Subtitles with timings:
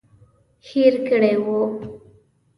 [0.67, 1.59] هېر کړي وو.